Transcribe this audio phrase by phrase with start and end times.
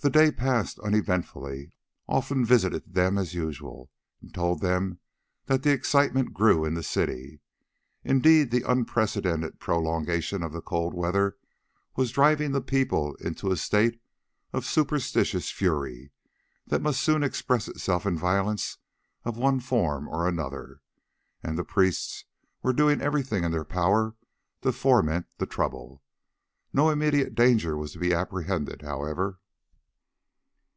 [0.00, 1.72] The day passed uneventfully.
[2.08, 5.00] Olfan visited them as usual, and told them
[5.46, 7.40] that the excitement grew in the city.
[8.04, 11.36] Indeed the unprecedented prolongation of the cold weather
[11.96, 14.00] was driving the people into a state
[14.52, 16.12] of superstitious fury
[16.68, 18.78] that must soon express itself in violence
[19.24, 20.80] of one form or another,
[21.42, 22.24] and the priests
[22.62, 24.14] were doing everything in their power
[24.62, 26.04] to foment the trouble.
[26.72, 29.40] No immediate danger was to be apprehended, however.